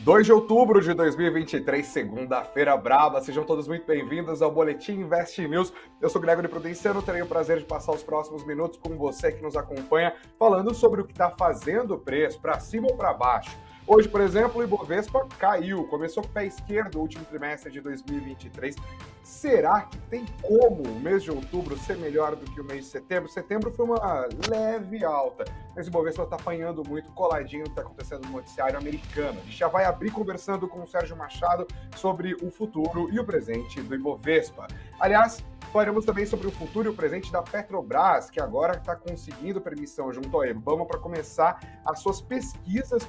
[0.00, 3.22] 2 de outubro de 2023, segunda-feira braba.
[3.22, 5.72] Sejam todos muito bem-vindos ao Boletim Invest News.
[6.00, 9.42] Eu sou Gregory Prudenciano, terei o prazer de passar os próximos minutos com você que
[9.42, 13.56] nos acompanha, falando sobre o que está fazendo o preço, para cima ou para baixo.
[13.86, 17.82] Hoje, por exemplo, o Ibovespa caiu, começou com o pé esquerdo no último trimestre de
[17.82, 18.76] 2023.
[19.22, 22.90] Será que tem como o mês de outubro ser melhor do que o mês de
[22.90, 23.28] setembro?
[23.28, 25.44] Setembro foi uma leve alta,
[25.76, 29.38] mas o Ibovespa está apanhando muito coladinho no que está acontecendo no noticiário americano.
[29.38, 33.24] A gente já vai abrir conversando com o Sérgio Machado sobre o futuro e o
[33.24, 34.66] presente do Ibovespa.
[34.98, 39.60] Aliás, Falaremos também sobre o futuro e o presente da Petrobras, que agora está conseguindo
[39.60, 43.02] permissão junto ao EBAMA para começar as suas pesquisas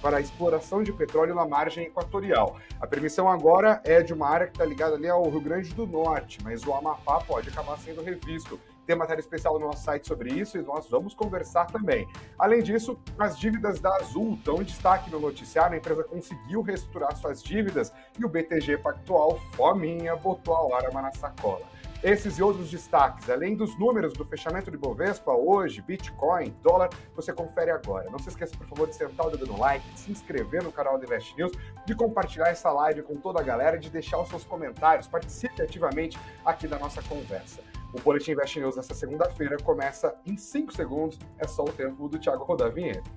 [0.00, 2.56] para a exploração de petróleo na margem equatorial.
[2.80, 5.88] A permissão agora é de uma área que está ligada ali ao Rio Grande do
[5.88, 8.60] Norte, mas o Amapá pode acabar sendo revisto.
[8.86, 12.06] Tem matéria especial no nosso site sobre isso e nós vamos conversar também.
[12.38, 15.74] Além disso, as dívidas da Azul estão em destaque no noticiário.
[15.74, 21.10] A empresa conseguiu reestruturar suas dívidas e o BTG Pactual, fominha, botou a arma na
[21.10, 21.66] sacola.
[22.02, 27.32] Esses e outros destaques, além dos números do fechamento de Bovespa hoje, Bitcoin, dólar, você
[27.32, 28.08] confere agora.
[28.08, 30.70] Não se esqueça, por favor, de sentar o dedo no like, de se inscrever no
[30.70, 31.50] canal do Invest News,
[31.84, 36.16] de compartilhar essa live com toda a galera, de deixar os seus comentários, participe ativamente
[36.44, 37.60] aqui da nossa conversa.
[37.92, 42.16] O Boletim Invest News nessa segunda-feira começa em 5 segundos, é só o tempo do
[42.16, 43.10] Thiago rodar vinheta.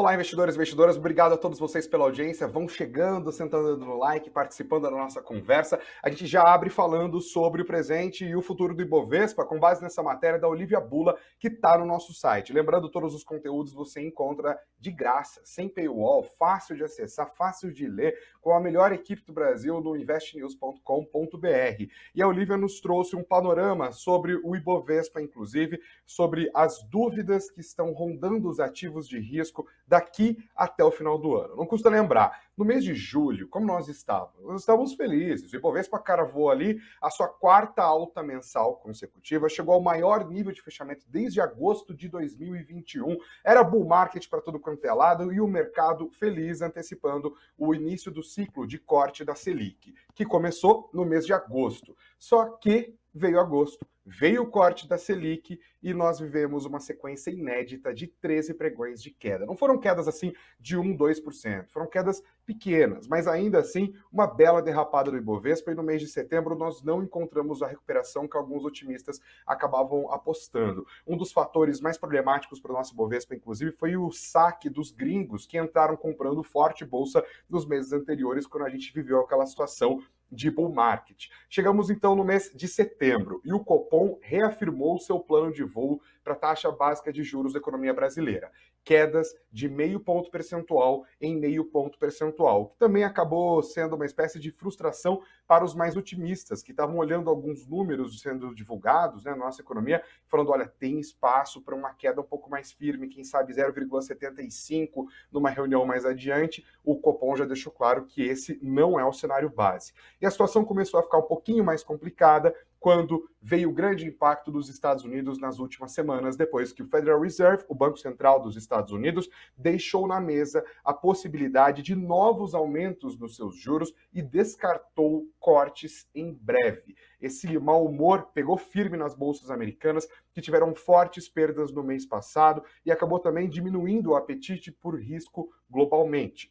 [0.00, 2.48] Olá, investidores e investidoras, obrigado a todos vocês pela audiência.
[2.48, 5.78] Vão chegando, sentando no like, participando da nossa conversa.
[6.02, 9.82] A gente já abre falando sobre o presente e o futuro do Ibovespa, com base
[9.82, 12.50] nessa matéria da Olivia Bula, que está no nosso site.
[12.50, 17.86] Lembrando, todos os conteúdos você encontra de graça, sem paywall, fácil de acessar, fácil de
[17.86, 21.84] ler, com a melhor equipe do Brasil no investnews.com.br.
[22.14, 27.60] E a Olivia nos trouxe um panorama sobre o Ibovespa, inclusive, sobre as dúvidas que
[27.60, 31.56] estão rondando os ativos de risco daqui até o final do ano.
[31.56, 34.40] Não custa lembrar, no mês de julho, como nós estávamos?
[34.44, 35.52] Nós estávamos felizes.
[35.52, 40.62] O Ibovespa caravou ali a sua quarta alta mensal consecutiva, chegou ao maior nível de
[40.62, 43.16] fechamento desde agosto de 2021.
[43.44, 48.12] Era bull market para todo quanto é lado e o mercado feliz antecipando o início
[48.12, 51.96] do ciclo de corte da Selic, que começou no mês de agosto.
[52.16, 57.94] Só que veio agosto Veio o corte da Selic e nós vivemos uma sequência inédita
[57.94, 59.46] de 13 pregões de queda.
[59.46, 64.60] Não foram quedas assim de 1, 2%, foram quedas pequenas, mas ainda assim uma bela
[64.60, 68.64] derrapada do Ibovespa e no mês de setembro nós não encontramos a recuperação que alguns
[68.64, 70.84] otimistas acabavam apostando.
[71.06, 75.46] Um dos fatores mais problemáticos para o nosso Ibovespa, inclusive, foi o saque dos gringos
[75.46, 80.50] que entraram comprando forte bolsa nos meses anteriores, quando a gente viveu aquela situação de
[80.50, 81.28] bull market.
[81.48, 86.34] Chegamos então no mês de setembro e o Copom reafirmou seu plano de voo para
[86.34, 88.50] a taxa básica de juros da economia brasileira,
[88.84, 94.38] quedas de meio ponto percentual em meio ponto percentual, que também acabou sendo uma espécie
[94.38, 99.38] de frustração para os mais otimistas, que estavam olhando alguns números sendo divulgados né, na
[99.38, 103.52] nossa economia, falando, olha, tem espaço para uma queda um pouco mais firme, quem sabe
[103.52, 109.12] 0,75 numa reunião mais adiante, o Copom já deixou claro que esse não é o
[109.12, 109.92] cenário base.
[110.20, 114.50] E a situação começou a ficar um pouquinho mais complicada, quando veio o grande impacto
[114.50, 118.56] dos Estados Unidos nas últimas semanas, depois que o Federal Reserve, o Banco Central dos
[118.56, 125.28] Estados Unidos, deixou na mesa a possibilidade de novos aumentos nos seus juros e descartou
[125.38, 126.96] cortes em breve.
[127.20, 132.64] Esse mau humor pegou firme nas bolsas americanas, que tiveram fortes perdas no mês passado
[132.84, 136.50] e acabou também diminuindo o apetite por risco globalmente.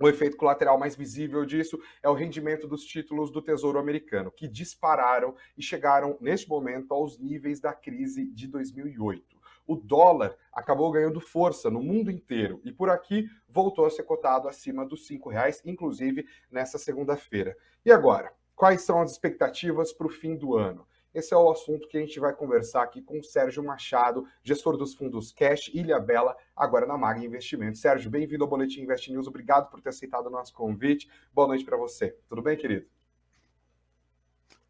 [0.00, 4.46] O efeito colateral mais visível disso é o rendimento dos títulos do Tesouro Americano, que
[4.46, 9.36] dispararam e chegaram, neste momento, aos níveis da crise de 2008.
[9.66, 14.46] O dólar acabou ganhando força no mundo inteiro e por aqui voltou a ser cotado
[14.46, 17.56] acima dos R$ reais, inclusive nessa segunda-feira.
[17.84, 20.86] E agora, quais são as expectativas para o fim do ano?
[21.18, 24.76] Esse é o assunto que a gente vai conversar aqui com o Sérgio Machado, gestor
[24.76, 27.80] dos fundos Cash Ilha Bela, agora na Mag Investimentos.
[27.80, 29.26] Sérgio, bem-vindo ao Boletim Invest News.
[29.26, 31.10] Obrigado por ter aceitado o nosso convite.
[31.34, 32.16] Boa noite para você.
[32.28, 32.86] Tudo bem, querido?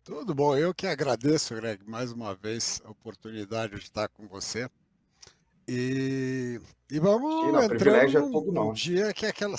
[0.02, 0.56] Tudo bom.
[0.56, 4.70] Eu que agradeço, Greg, mais uma vez a oportunidade de estar com você.
[5.68, 6.58] E,
[6.90, 9.56] e vamos China, entrar é todo num, dia que é aquela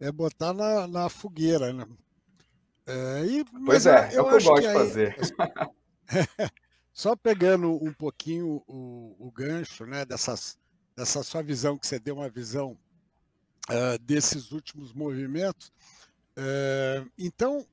[0.00, 1.86] é botar na, na fogueira, né?
[2.84, 5.16] É, e, pois é, é o que eu gosto de fazer.
[6.92, 10.56] Só pegando um pouquinho o, o, gancho né, dessas,
[10.96, 12.78] dessa sua visão, que você deu uma visão
[13.68, 15.72] uh, desses últimos movimentos.
[16.36, 17.66] Uh, então,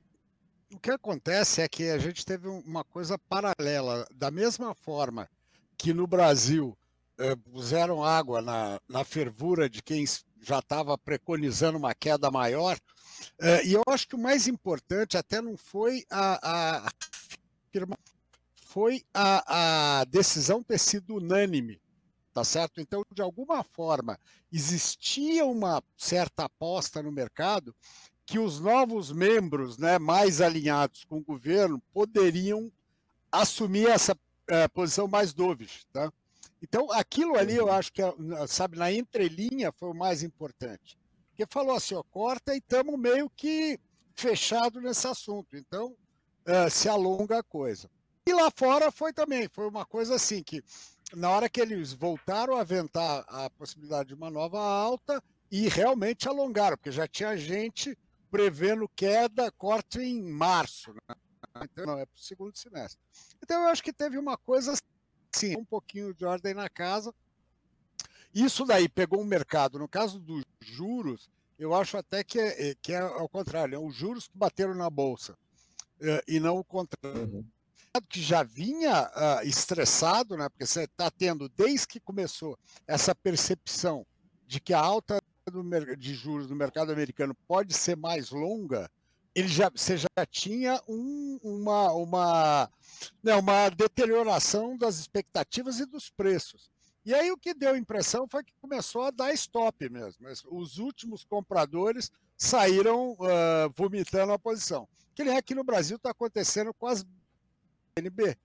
[0.72, 4.06] o que acontece é que a gente teve uma coisa paralela.
[4.14, 5.28] Da mesma forma
[5.76, 6.76] que no Brasil
[7.18, 10.04] eh, puseram água na, na fervura de quem
[10.40, 12.78] já estava preconizando uma queda maior,
[13.38, 16.90] eh, e eu acho que o mais importante até não foi a, a
[18.72, 21.78] foi a, a decisão ter sido unânime,
[22.32, 22.80] tá certo?
[22.80, 24.18] Então, de alguma forma,
[24.50, 27.74] existia uma certa aposta no mercado
[28.24, 32.72] que os novos membros, né, mais alinhados com o governo, poderiam
[33.30, 34.16] assumir essa
[34.48, 36.10] é, posição mais dovish, tá?
[36.62, 38.00] Então, aquilo ali eu acho que,
[38.48, 40.96] sabe, na entrelinha foi o mais importante.
[41.28, 43.78] Porque falou assim, ó, corta e estamos meio que
[44.14, 45.56] fechado nesse assunto.
[45.56, 45.94] Então,
[46.46, 47.90] é, se alonga a coisa.
[48.24, 50.62] E lá fora foi também, foi uma coisa assim que
[51.14, 56.28] na hora que eles voltaram a aventar a possibilidade de uma nova alta e realmente
[56.28, 57.98] alongaram, porque já tinha gente
[58.30, 61.16] prevendo queda, corte em março, né?
[61.62, 62.98] então não é para o segundo semestre.
[63.42, 64.72] Então eu acho que teve uma coisa
[65.34, 67.12] assim, um pouquinho de ordem na casa.
[68.32, 69.78] Isso daí pegou o um mercado.
[69.78, 71.28] No caso dos juros,
[71.58, 74.88] eu acho até que é, que é ao contrário, é os juros que bateram na
[74.88, 75.36] bolsa
[76.00, 77.24] eh, e não o contrário.
[77.24, 77.44] Uhum
[78.00, 80.48] que já vinha uh, estressado, né?
[80.48, 84.06] Porque você está tendo, desde que começou essa percepção
[84.46, 85.62] de que a alta do,
[85.96, 88.90] de juros do mercado americano pode ser mais longa,
[89.34, 92.70] ele já, você já tinha um, uma, uma,
[93.22, 96.70] né, uma deterioração das expectativas e dos preços.
[97.04, 100.26] E aí o que deu impressão foi que começou a dar stop mesmo.
[100.50, 104.88] Os últimos compradores saíram uh, vomitando a posição.
[105.14, 107.04] Que nem aqui no Brasil está acontecendo com as
[107.96, 108.36] NB,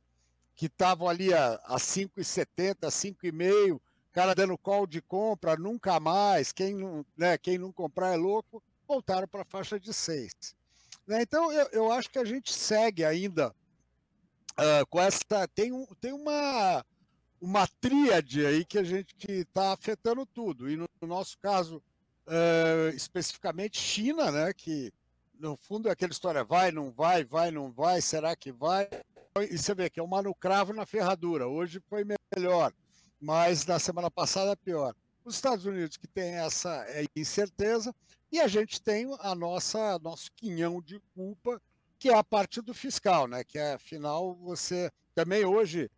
[0.56, 3.80] que estavam ali a, a 5,70, 5,5,
[4.12, 8.62] cara dando call de compra, nunca mais, quem não, né, quem não comprar é louco,
[8.88, 10.56] voltaram para a faixa de 6.
[11.06, 11.22] Né?
[11.22, 13.56] Então, eu, eu acho que a gente segue ainda
[14.58, 15.48] uh, com essa.
[15.54, 16.86] Tem, um, tem uma,
[17.40, 20.70] uma tríade aí que a gente está afetando tudo.
[20.70, 21.82] E no, no nosso caso,
[22.28, 24.54] uh, especificamente China, né?
[24.54, 24.92] Que
[25.40, 28.90] no fundo é aquela história: vai, não vai, vai, não vai, será que vai?
[29.44, 31.48] E você vê que é um mano cravo na ferradura.
[31.48, 32.06] Hoje foi
[32.36, 32.74] melhor,
[33.20, 34.96] mas na semana passada pior.
[35.24, 37.94] Os Estados Unidos que tem essa é, incerteza
[38.32, 41.62] e a gente tem a nossa nosso quinhão de culpa
[42.00, 43.44] que é a parte do fiscal, né?
[43.44, 45.90] Que é, afinal você também hoje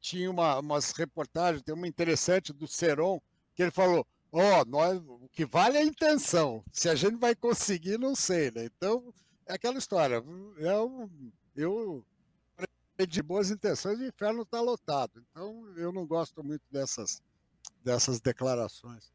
[0.00, 3.20] tinha uma, umas reportagens, tem uma interessante do Seron
[3.54, 6.62] que ele falou, ó, oh, nós o que vale é a intenção.
[6.70, 8.66] Se a gente vai conseguir, não sei, né?
[8.66, 9.12] Então
[9.46, 10.22] é aquela história.
[10.58, 11.10] Eu,
[11.54, 12.04] eu
[13.04, 15.22] de boas intenções, o inferno está lotado.
[15.30, 17.20] Então, eu não gosto muito dessas,
[17.84, 19.12] dessas declarações.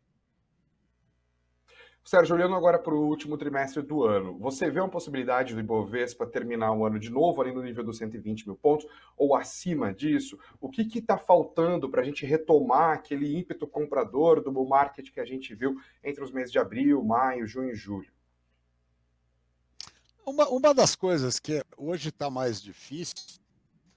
[2.03, 6.25] Sérgio, olhando agora para o último trimestre do ano, você vê uma possibilidade do Ibovespa
[6.25, 10.37] terminar o ano de novo ali no nível dos 120 mil pontos ou acima disso?
[10.59, 15.19] O que está faltando para a gente retomar aquele ímpeto comprador do bull market que
[15.19, 18.11] a gente viu entre os meses de abril, maio, junho e julho?
[20.25, 23.40] Uma, uma das coisas que hoje está mais difícil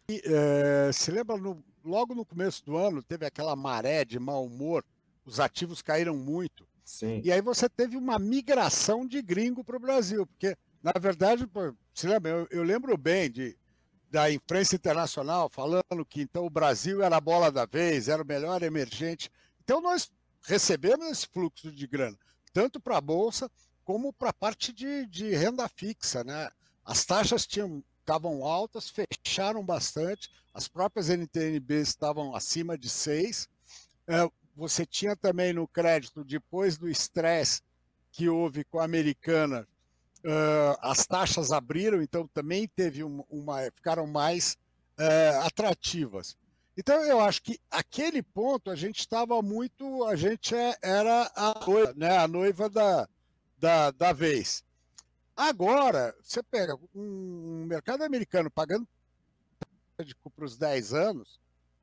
[0.09, 4.45] e, é, se lembra, no, logo no começo do ano, teve aquela maré de mau
[4.45, 4.85] humor,
[5.25, 6.67] os ativos caíram muito.
[6.85, 7.23] Sim.
[7.25, 11.49] E aí você teve uma migração de gringo para o Brasil, porque, na verdade,
[11.95, 13.57] se lembra, eu, eu lembro bem de,
[14.11, 18.27] da imprensa internacional falando que então o Brasil era a bola da vez, era o
[18.27, 19.31] melhor emergente.
[19.63, 20.13] Então nós
[20.43, 22.19] recebemos esse fluxo de grana,
[22.53, 23.51] tanto para a Bolsa
[23.83, 26.23] como para a parte de, de renda fixa.
[26.23, 26.51] Né?
[26.85, 33.49] As taxas tinham estavam altas, fecharam bastante, as próprias NTNBs estavam acima de 6.
[34.07, 37.63] É, você tinha também no crédito, depois do estresse
[38.13, 39.67] que houve com a americana,
[40.81, 44.57] as taxas abriram, então também teve uma, ficaram mais
[45.43, 46.37] atrativas.
[46.77, 51.65] Então eu acho que aquele ponto a gente estava muito, a gente é, era a
[51.65, 53.09] noiva, né, a noiva da,
[53.59, 54.64] da, da vez.
[55.37, 58.87] Agora, você pega um mercado americano pagando
[59.97, 61.41] para os 10 anos,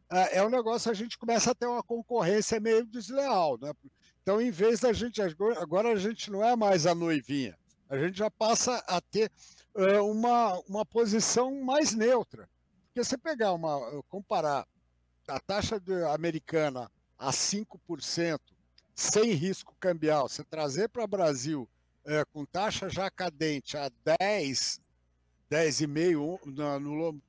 [0.10, 3.58] é, é um negócio a gente começa a ter uma concorrência meio desleal.
[3.58, 3.74] Né?
[4.22, 5.22] Então, em vez da gente.
[5.22, 7.58] Agora a gente não é mais a noivinha,
[7.90, 9.32] a gente já passa a ter
[9.76, 12.50] uh, uma, uma posição mais neutra.
[12.88, 14.04] Porque você pegar uma.
[14.10, 14.68] comparar
[15.28, 15.82] a taxa
[16.14, 18.40] americana a 5%,
[18.96, 21.70] sem risco cambial, você trazer para o Brasil
[22.06, 23.90] é, com taxa já cadente a
[24.20, 24.80] 10,
[25.50, 27.22] 10,5 no, no,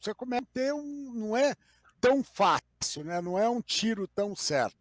[0.00, 1.12] você começa a ter um.
[1.14, 1.54] não é
[2.00, 3.20] tão fácil, né?
[3.20, 4.76] não é um tiro tão certo.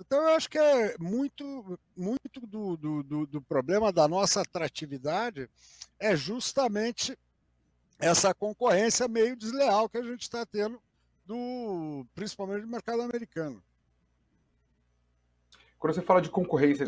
[0.00, 5.48] Então eu acho que é muito, muito do, do, do, do problema da nossa atratividade
[5.98, 7.16] é justamente
[7.98, 10.82] essa concorrência meio desleal que a gente está tendo,
[11.24, 13.62] do, principalmente do mercado americano.
[15.84, 16.86] Quando você fala de concorrência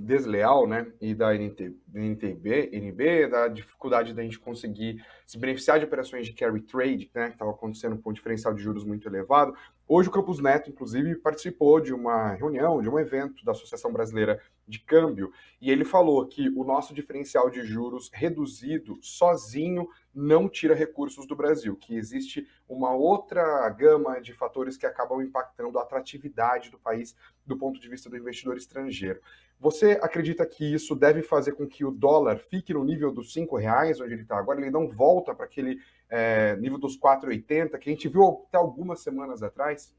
[0.00, 6.26] desleal, né, e da NTB, NB, da dificuldade da gente conseguir se beneficiar de operações
[6.26, 9.54] de carry trade, né, que estava acontecendo com um diferencial de juros muito elevado,
[9.88, 14.40] hoje o Campos Neto, inclusive, participou de uma reunião, de um evento da Associação Brasileira
[14.66, 20.74] de Câmbio, e ele falou que o nosso diferencial de juros reduzido sozinho não tira
[20.74, 26.70] recursos do Brasil, que existe uma outra gama de fatores que acabam impactando a atratividade
[26.70, 27.16] do país
[27.46, 29.20] do ponto de vista do investidor estrangeiro.
[29.60, 33.56] Você acredita que isso deve fazer com que o dólar fique no nível dos cinco
[33.56, 34.60] reais, onde ele está agora?
[34.60, 39.00] Ele não volta para aquele é, nível dos 4,80 que a gente viu até algumas
[39.00, 39.92] semanas atrás?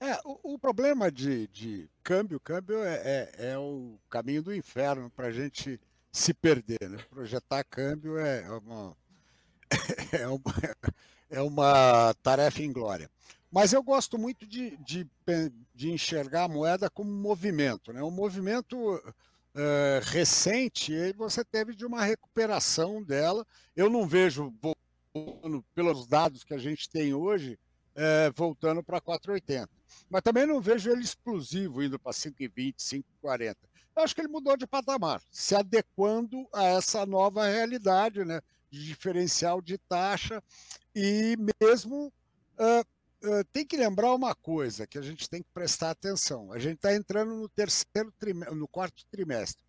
[0.00, 5.08] É, o, o problema de, de, câmbio, câmbio é, é, é o caminho do inferno
[5.10, 5.80] para a gente
[6.12, 6.90] se perder.
[6.90, 6.98] Né?
[7.08, 8.96] Projetar câmbio é, uma,
[10.12, 10.54] é, uma,
[11.30, 13.08] é uma tarefa inglória.
[13.56, 15.08] Mas eu gosto muito de, de,
[15.74, 17.90] de enxergar a moeda como movimento.
[17.90, 18.02] Né?
[18.02, 23.46] Um movimento uh, recente, você teve de uma recuperação dela.
[23.74, 27.58] Eu não vejo, voltando, pelos dados que a gente tem hoje,
[27.94, 29.66] uh, voltando para 4,80.
[30.10, 33.56] Mas também não vejo ele explosivo indo para 5,20, 5,40
[33.96, 38.84] eu acho que ele mudou de patamar, se adequando a essa nova realidade, né, de
[38.84, 40.42] diferencial de taxa
[40.94, 42.12] e mesmo
[42.58, 42.84] uh,
[43.52, 46.52] tem que lembrar uma coisa que a gente tem que prestar atenção.
[46.52, 49.62] A gente está entrando no terceiro trimestre, no quarto trimestre,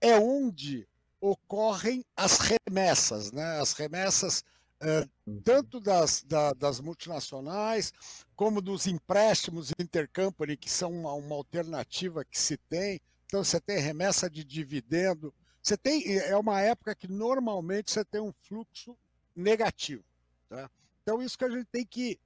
[0.00, 0.86] é onde
[1.20, 3.60] ocorrem as remessas, né?
[3.60, 4.42] As remessas
[4.82, 7.92] uh, tanto das, da, das multinacionais
[8.34, 13.00] como dos empréstimos intercompany, que são uma, uma alternativa que se tem
[13.30, 15.32] então você tem remessa de dividendo.
[15.62, 18.98] Você tem é uma época que normalmente você tem um fluxo
[19.36, 20.02] negativo,
[20.48, 20.68] tá?
[21.00, 22.18] Então isso que a gente tem que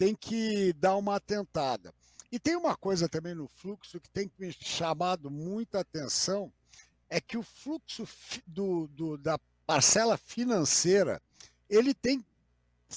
[0.00, 1.92] tem que dar uma atentada.
[2.32, 6.50] E tem uma coisa também no fluxo que tem me chamado muita atenção,
[7.10, 8.08] é que o fluxo
[8.46, 11.20] do, do, da parcela financeira
[11.68, 12.24] ele tem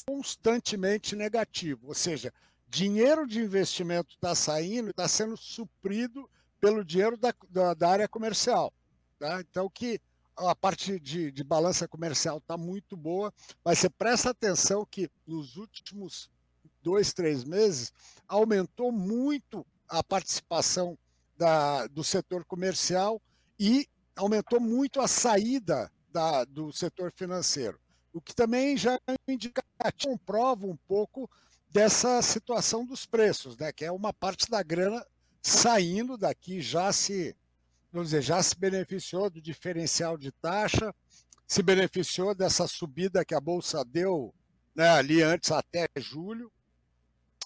[0.07, 2.33] constantemente negativo, ou seja,
[2.69, 6.29] dinheiro de investimento está saindo, está sendo suprido
[6.61, 8.73] pelo dinheiro da, da, da área comercial.
[9.19, 9.41] Tá?
[9.41, 9.99] Então, que
[10.37, 15.57] a parte de, de balança comercial está muito boa, mas você presta atenção que nos
[15.57, 16.31] últimos
[16.83, 17.91] dois, três meses
[18.27, 20.97] aumentou muito a participação
[21.37, 23.21] da, do setor comercial
[23.59, 27.79] e aumentou muito a saída da, do setor financeiro,
[28.13, 29.63] o que também já é indicativo,
[30.03, 31.29] comprova um pouco
[31.69, 35.05] dessa situação dos preços, né, que é uma parte da grana
[35.41, 37.35] saindo daqui já se,
[37.91, 40.93] vamos dizer, já se beneficiou do diferencial de taxa,
[41.47, 44.33] se beneficiou dessa subida que a Bolsa deu
[44.75, 46.51] né, ali antes até julho.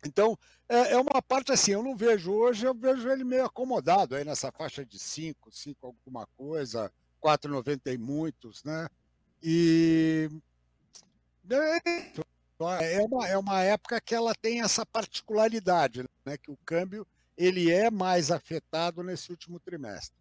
[0.06, 0.38] Então,
[0.70, 4.24] é, é, uma parte assim, eu não vejo hoje, eu vejo ele meio acomodado aí
[4.24, 8.88] nessa faixa de 5, 5 alguma coisa, 4,90 e muitos, né?
[9.42, 10.30] E
[11.50, 16.38] é, é uma, é uma época que ela tem essa particularidade, né?
[16.38, 20.18] Que o câmbio ele é mais afetado nesse último trimestre.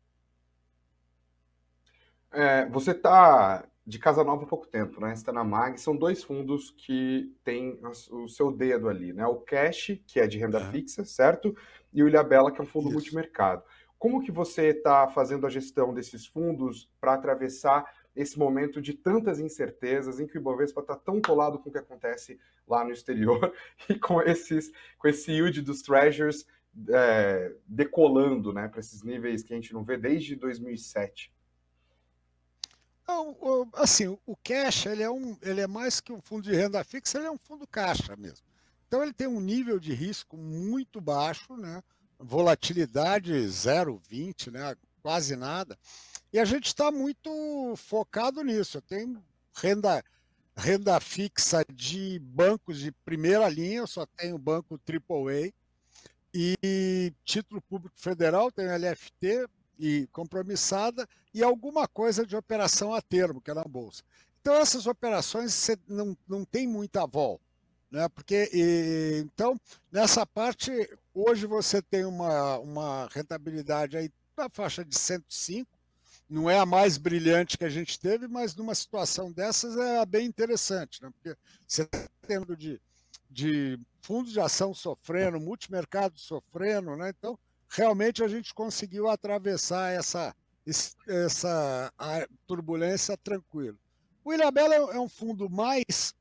[2.30, 5.12] É, você está de Casa Nova há pouco tempo, né?
[5.12, 7.78] Está na MAG, são dois fundos que têm
[8.10, 9.24] o seu dedo ali, né?
[9.26, 10.70] O Cash, que é de renda é.
[10.72, 11.56] fixa, certo?
[11.92, 12.94] E o Ilhabela, que é um fundo Isso.
[12.94, 13.62] multimercado.
[13.96, 19.38] Como que você está fazendo a gestão desses fundos para atravessar esse momento de tantas
[19.38, 23.52] incertezas em que o Ibovespa está tão colado com o que acontece lá no exterior
[23.88, 26.46] e com esses com esse yield dos treasures
[26.88, 31.35] é, decolando né, para esses níveis que a gente não vê desde 2007?
[33.74, 37.18] Assim, o cash ele é, um, ele é mais que um fundo de renda fixa,
[37.18, 38.44] ele é um fundo caixa mesmo.
[38.86, 41.82] Então ele tem um nível de risco muito baixo, né?
[42.18, 44.76] volatilidade 0,20, né?
[45.02, 45.78] quase nada.
[46.32, 48.78] E a gente está muito focado nisso.
[48.78, 50.02] Eu tenho renda,
[50.56, 55.52] renda fixa de bancos de primeira linha, eu só tenho banco AAA,
[56.34, 63.40] e título público federal, tem LFT e compromissada, e alguma coisa de operação a termo,
[63.40, 64.02] que é na Bolsa.
[64.40, 67.40] Então, essas operações não, não tem muita vol.
[67.90, 68.08] Né?
[68.08, 70.70] Porque, e, então, nessa parte,
[71.14, 75.68] hoje você tem uma, uma rentabilidade aí na faixa de 105,
[76.28, 80.26] não é a mais brilhante que a gente teve, mas numa situação dessas é bem
[80.26, 81.10] interessante, né?
[81.10, 82.80] porque você está tendo de
[83.36, 87.12] de fundos de ação sofrendo, multimercado sofrendo, né?
[87.16, 90.34] Então, realmente a gente conseguiu atravessar essa,
[91.06, 91.92] essa
[92.46, 93.78] turbulência tranquilo.
[94.24, 96.14] O Ilhabela é um fundo mais.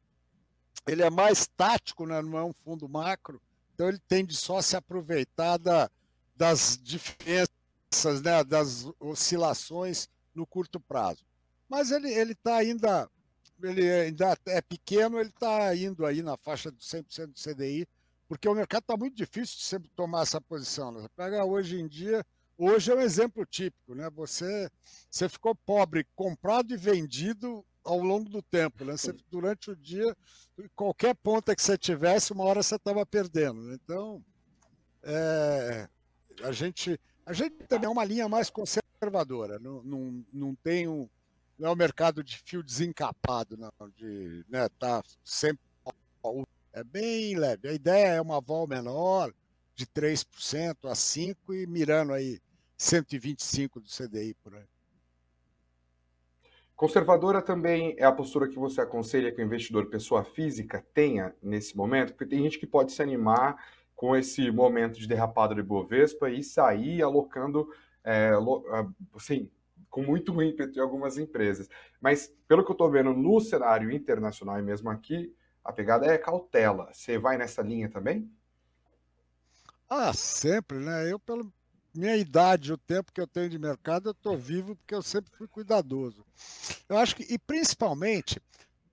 [0.87, 2.21] Ele é mais tático, né?
[2.21, 3.41] não é um fundo macro,
[3.73, 5.89] então ele tende só a se aproveitar da,
[6.35, 8.43] das diferenças, né?
[8.43, 11.25] das oscilações no curto prazo.
[11.67, 13.09] Mas ele está ainda.
[13.63, 17.87] Ele ainda é pequeno, ele está indo aí na faixa do 100% do CDI,
[18.27, 20.91] porque o mercado está muito difícil de sempre tomar essa posição.
[20.91, 21.07] Né?
[21.15, 22.25] Pega hoje em dia,
[22.57, 24.09] hoje é um exemplo típico, né?
[24.11, 24.69] Você,
[25.09, 28.83] você ficou pobre, comprado e vendido ao longo do tempo.
[28.83, 28.97] Né?
[28.97, 30.15] Você, durante o dia,
[30.75, 33.61] qualquer ponta que você tivesse, uma hora você estava perdendo.
[33.61, 33.77] Né?
[33.83, 34.23] Então,
[35.03, 35.87] é,
[36.43, 39.59] a, gente, a gente também é uma linha mais conservadora.
[39.59, 41.07] Não, não, não tem um.
[41.57, 45.63] Não é um mercado de fio desencapado, não, de né, tá sempre.
[46.75, 47.69] É bem leve.
[47.69, 49.33] A ideia é uma vol menor,
[49.73, 52.37] de 3% a 5% e mirando aí
[52.77, 54.65] 125 do CDI por aí.
[56.75, 61.77] Conservadora também é a postura que você aconselha que o investidor pessoa física tenha nesse
[61.77, 62.11] momento?
[62.11, 63.55] Porque tem gente que pode se animar
[63.95, 67.69] com esse momento de derrapada de Bovespa e sair alocando,
[68.03, 68.31] é,
[69.15, 69.49] assim,
[69.89, 71.69] com muito ímpeto em algumas empresas.
[72.01, 75.33] Mas, pelo que eu estou vendo no cenário internacional e mesmo aqui,
[75.65, 76.93] a pegada é cautela.
[76.93, 78.31] Você vai nessa linha também?
[79.89, 81.11] Ah, sempre, né?
[81.11, 81.51] Eu, pelo,
[81.91, 85.31] minha idade, o tempo que eu tenho de mercado, eu estou vivo porque eu sempre
[85.35, 86.23] fui cuidadoso.
[86.87, 88.39] Eu acho que, e principalmente,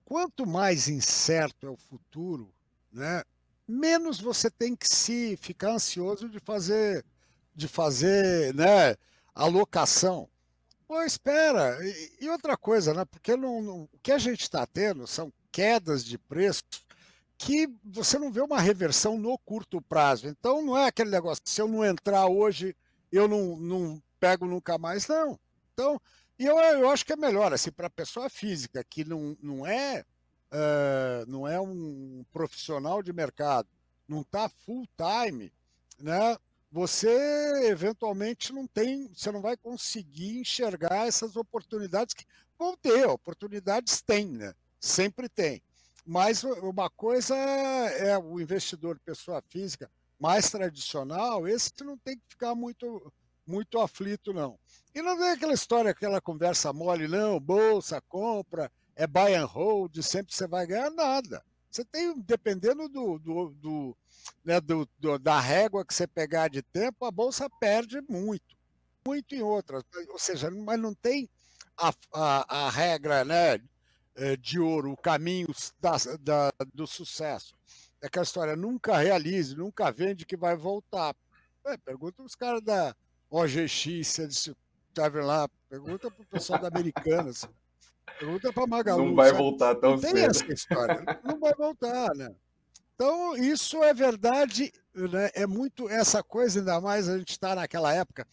[0.03, 2.51] quanto mais incerto é o futuro,
[2.91, 3.23] né,
[3.67, 7.05] menos você tem que se ficar ansioso de fazer,
[7.53, 8.95] de fazer, né,
[9.35, 10.27] alocação.
[10.87, 11.77] Pô, espera.
[11.85, 15.31] E, e outra coisa, né, porque não, não, o que a gente está tendo são
[15.53, 16.63] quedas de preço
[17.37, 20.27] que você não vê uma reversão no curto prazo.
[20.27, 22.75] Então não é aquele negócio, se eu não entrar hoje,
[23.11, 25.39] eu não, não pego nunca mais, não.
[25.73, 26.01] Então,
[26.39, 29.67] e eu, eu acho que é melhor, assim, para a pessoa física, que não, não,
[29.67, 30.03] é,
[30.51, 33.67] uh, não é um profissional de mercado,
[34.07, 35.51] não está full time,
[35.99, 36.37] né?
[36.71, 42.25] Você eventualmente não tem, você não vai conseguir enxergar essas oportunidades que
[42.57, 44.55] vão ter, oportunidades tem, né?
[44.83, 45.63] Sempre tem.
[46.05, 52.53] Mas uma coisa é o investidor, pessoa física, mais tradicional, esse não tem que ficar
[52.53, 53.13] muito,
[53.47, 54.59] muito aflito, não.
[54.93, 60.01] E não vem aquela história, aquela conversa mole, não, bolsa, compra, é buy and hold,
[60.01, 61.41] sempre você vai ganhar nada.
[61.71, 63.97] Você tem, dependendo do, do, do,
[64.43, 68.53] né, do, do, da régua que você pegar de tempo, a bolsa perde muito,
[69.07, 69.81] muito em outras.
[70.09, 71.29] Ou seja, mas não tem
[71.77, 73.61] a, a, a regra né,
[74.39, 75.47] de ouro, o caminho
[75.79, 77.55] da, da, do sucesso
[78.03, 81.15] é aquela história, nunca realize, nunca vende que vai voltar.
[81.65, 82.93] É, pergunta os caras da
[83.29, 84.51] OGX, se eles
[84.89, 87.47] estavam lá, pergunta para o pessoal da Americanas,
[88.19, 89.05] pergunta para Magalu.
[89.05, 89.37] Não vai sabe?
[89.41, 90.13] voltar tão Não cedo.
[90.15, 92.35] tem essa história, não vai voltar, né?
[92.93, 95.31] Então, isso é verdade, né?
[95.33, 98.27] é muito essa coisa, ainda mais a gente está naquela época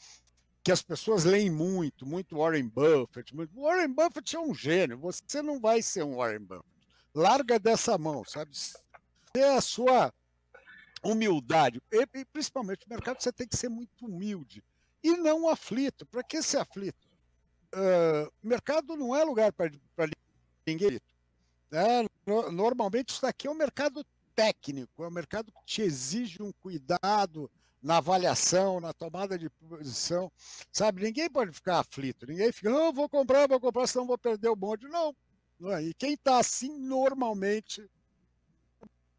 [0.62, 3.34] que as pessoas leem muito, muito Warren Buffett.
[3.34, 3.58] Muito...
[3.60, 6.68] Warren Buffett é um gênio, você não vai ser um Warren Buffett.
[7.14, 8.52] Larga dessa mão, sabe?
[9.32, 10.12] ter a sua
[11.02, 11.82] humildade.
[11.90, 14.62] E, principalmente no mercado, você tem que ser muito humilde.
[15.02, 16.04] E não aflito.
[16.06, 17.08] Para que ser aflito?
[17.74, 19.70] Uh, mercado não é lugar para
[20.66, 21.00] ninguém.
[21.72, 22.04] É,
[22.50, 27.48] normalmente isso daqui é um mercado técnico, é um mercado que te exige um cuidado
[27.82, 30.30] na avaliação, na tomada de posição.
[30.72, 34.48] Sabe, ninguém pode ficar aflito, ninguém fica, não, vou comprar, vou comprar, senão vou perder
[34.48, 34.86] o bonde.
[34.88, 35.14] Não.
[35.58, 35.82] não é.
[35.82, 37.88] E quem está assim, normalmente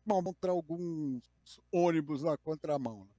[0.06, 1.22] contra alguns
[1.72, 3.00] ônibus na contramão.
[3.00, 3.12] Né?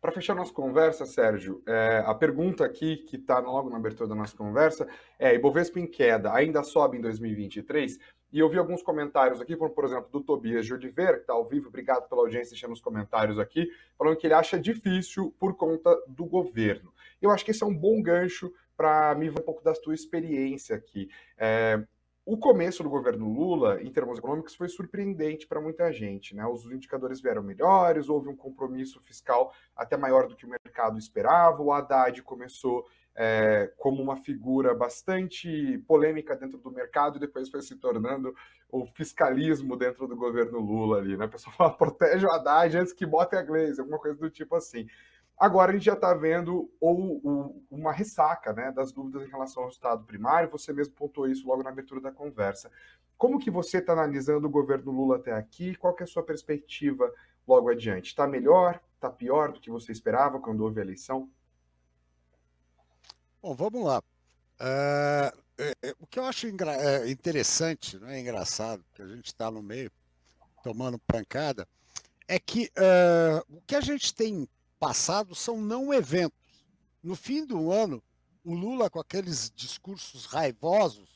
[0.00, 4.14] Para fechar nossa conversa, Sérgio, é, a pergunta aqui, que está logo na abertura da
[4.14, 4.86] nossa conversa,
[5.18, 7.98] é: Ibovespa em queda ainda sobe em 2023?
[8.36, 11.48] E eu vi alguns comentários aqui, por exemplo do Tobias de Oliveira, que está ao
[11.48, 15.96] vivo, obrigado pela audiência, deixando os comentários aqui, falando que ele acha difícil por conta
[16.06, 16.92] do governo.
[17.22, 19.94] Eu acho que esse é um bom gancho para me ver um pouco da tua
[19.94, 21.08] experiência aqui.
[21.38, 21.82] É,
[22.26, 26.36] o começo do governo Lula, em termos econômicos, foi surpreendente para muita gente.
[26.36, 26.44] Né?
[26.44, 31.62] Os indicadores vieram melhores, houve um compromisso fiscal até maior do que o mercado esperava.
[31.62, 37.62] O Haddad começou é, como uma figura bastante polêmica dentro do mercado e depois foi
[37.62, 38.34] se tornando
[38.70, 41.16] o fiscalismo dentro do governo Lula ali.
[41.16, 41.24] Né?
[41.24, 44.54] A pessoa fala, protege o Haddad antes que bote a Gleisi, alguma coisa do tipo
[44.54, 44.86] assim.
[45.38, 49.64] Agora a gente já está vendo ou, ou, uma ressaca né, das dúvidas em relação
[49.64, 52.70] ao Estado primário, você mesmo pontuou isso logo na abertura da conversa.
[53.18, 55.74] Como que você está analisando o governo Lula até aqui?
[55.74, 57.10] Qual que é a sua perspectiva
[57.46, 58.08] logo adiante?
[58.08, 58.80] Está melhor?
[58.94, 61.30] Está pior do que você esperava quando houve a eleição?
[63.46, 64.02] Bom, vamos lá.
[64.60, 69.52] Uh, é, o que eu acho é, interessante, não é engraçado, que a gente está
[69.52, 69.88] no meio
[70.64, 71.68] tomando pancada,
[72.26, 74.48] é que uh, o que a gente tem
[74.80, 76.36] passado são não eventos.
[77.00, 78.02] No fim do ano,
[78.42, 81.08] o Lula, com aqueles discursos raivosos,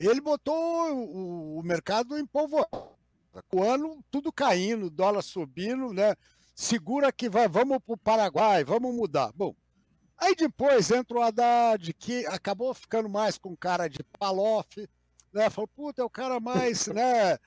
[0.00, 0.54] ele botou
[0.90, 2.96] o, o mercado em polvorosa.
[3.52, 6.16] O ano tudo caindo, dólar subindo, né?
[6.54, 9.30] Segura que vai, vamos para o Paraguai, vamos mudar.
[9.34, 9.54] Bom,
[10.18, 14.88] aí depois entra o Haddad, que acabou ficando mais com cara de Palof,
[15.32, 15.50] né?
[15.50, 17.38] Falou, puta, é o cara mais, né?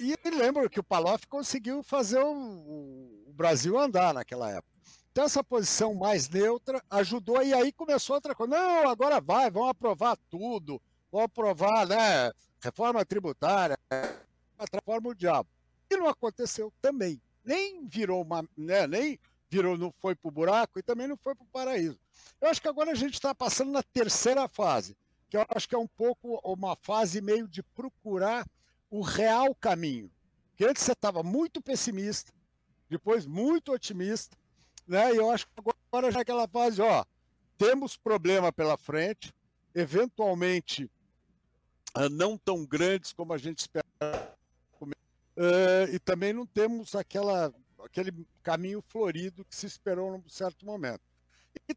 [0.00, 4.72] E lembro que o Palof conseguiu fazer o, o Brasil andar naquela época.
[5.10, 8.56] Então, essa posição mais neutra ajudou, e aí começou outra coisa.
[8.56, 13.76] Não, agora vai, vão aprovar tudo, vão aprovar né, reforma tributária,
[14.58, 15.48] reforma o diabo.
[15.90, 17.20] E não aconteceu também.
[17.44, 18.42] Nem virou uma.
[18.56, 19.18] Né, nem
[19.52, 21.98] virou, não foi para o buraco e também não foi para o paraíso.
[22.40, 24.96] Eu acho que agora a gente está passando na terceira fase,
[25.28, 28.46] que eu acho que é um pouco uma fase meio de procurar
[28.90, 30.10] o real caminho.
[30.50, 32.32] Porque antes você estava muito pessimista,
[32.88, 34.36] depois muito otimista,
[34.88, 35.12] né?
[35.12, 35.52] E eu acho que
[35.92, 37.04] agora já é aquela fase, ó,
[37.58, 39.32] temos problema pela frente,
[39.74, 40.90] eventualmente
[41.96, 43.86] uh, não tão grandes como a gente espera,
[44.80, 47.52] uh, e também não temos aquela,
[47.84, 51.02] aquele caminho florido que se esperou num certo momento.
[51.68, 51.76] E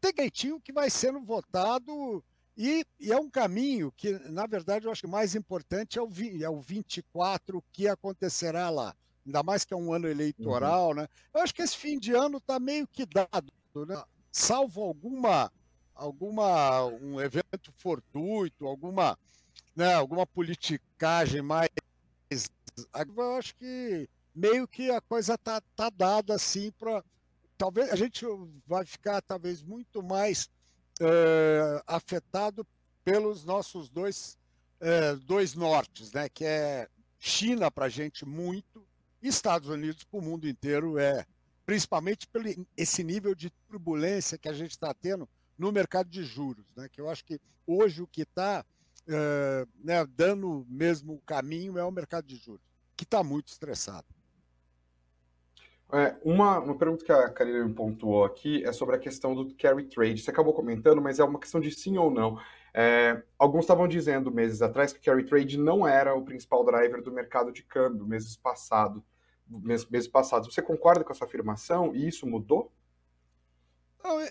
[0.00, 2.22] tem jeitinho que vai sendo votado
[2.56, 6.02] e, e, é um caminho que, na verdade, eu acho que o mais importante é
[6.02, 6.08] o,
[6.40, 8.94] é o 24, o que acontecerá lá
[9.26, 10.94] ainda mais que é um ano eleitoral, uhum.
[10.94, 11.08] né?
[11.34, 13.52] Eu acho que esse fim de ano está meio que dado,
[13.86, 14.02] né?
[14.30, 15.52] Salvo alguma
[15.94, 19.18] alguma um evento fortuito, alguma
[19.74, 21.68] né, alguma politicagem mais
[23.16, 27.02] eu acho que meio que a coisa tá, tá dada assim para
[27.56, 28.24] talvez a gente
[28.66, 30.50] vai ficar talvez muito mais
[31.00, 32.66] uh, afetado
[33.02, 34.38] pelos nossos dois
[34.80, 36.28] uh, dois nortes, né?
[36.28, 38.86] Que é China para a gente muito
[39.22, 41.24] Estados Unidos para o mundo inteiro é,
[41.64, 42.44] principalmente pelo
[42.76, 45.26] esse nível de turbulência que a gente está tendo
[45.58, 46.88] no mercado de juros, né?
[46.90, 48.64] Que eu acho que hoje o que está
[49.08, 54.06] eh, né, dando mesmo o caminho é o mercado de juros, que está muito estressado.
[55.92, 59.84] É, uma, uma pergunta que a Karina pontuou aqui é sobre a questão do carry
[59.84, 60.20] trade.
[60.20, 62.40] Você acabou comentando, mas é uma questão de sim ou não.
[62.74, 67.02] É, alguns estavam dizendo meses atrás que o carry trade não era o principal driver
[67.02, 69.02] do mercado de câmbio meses passado,
[69.48, 70.52] meses, meses passados.
[70.52, 72.72] Você concorda com essa afirmação e isso mudou?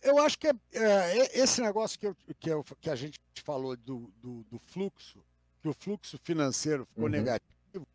[0.04, 3.76] Eu acho que é, é, esse negócio que, eu, que, eu, que, a gente falou
[3.76, 5.20] do, do, do, fluxo,
[5.62, 7.10] que o fluxo financeiro ficou uhum.
[7.10, 7.86] negativo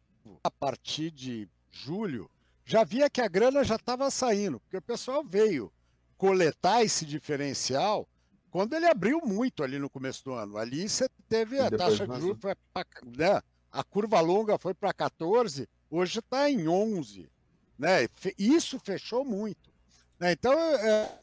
[0.44, 2.28] a partir de julho,
[2.64, 5.72] já via que a grana já estava saindo, porque o pessoal veio
[6.16, 8.06] coletar esse diferencial
[8.50, 10.56] quando ele abriu muito ali no começo do ano.
[10.56, 12.56] Ali você teve a taxa de juros, pra,
[13.04, 13.40] né?
[13.70, 17.30] a curva longa foi para 14, hoje está em 11.
[17.78, 18.08] Né?
[18.36, 19.70] Isso fechou muito.
[20.18, 20.32] Né?
[20.32, 21.18] Então, é,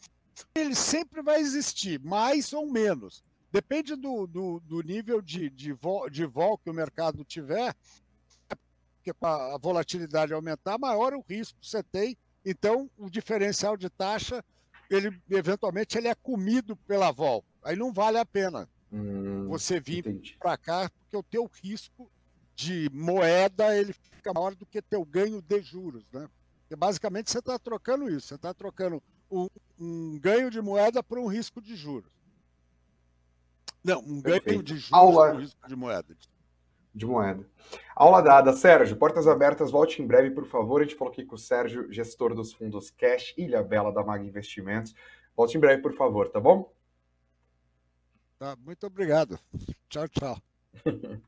[0.56, 3.24] ele sempre vai existir, mais ou menos.
[3.52, 7.76] Depende do, do, do nível de, de, vol, de vol que o mercado tiver,
[9.08, 12.18] porque com a volatilidade aumentar, maior o risco que você tem.
[12.46, 14.44] Então, o diferencial de taxa
[14.90, 17.44] ele eventualmente ele é comido pela vol.
[17.62, 22.10] Aí não vale a pena hum, você vir para cá, porque o teu risco
[22.56, 26.28] de moeda ele fica maior do que teu ganho de juros, né?
[26.62, 31.20] Porque basicamente você está trocando isso, você está trocando um, um, ganho de moeda por
[31.20, 32.12] um risco de juros.
[33.84, 34.46] Não, um Perfeito.
[34.46, 35.28] ganho de juros Aula...
[35.28, 36.16] por um risco de moeda
[36.98, 37.46] de moeda.
[37.96, 38.54] Aula dada.
[38.54, 40.82] Sérgio, portas abertas, volte em breve, por favor.
[40.82, 44.26] A gente falou aqui com o Sérgio, gestor dos fundos Cash, Ilha Bela da Mag
[44.26, 44.94] Investimentos.
[45.36, 46.74] Volte em breve, por favor, tá bom?
[48.40, 49.40] Tá, muito obrigado.
[49.90, 50.38] Tchau, tchau.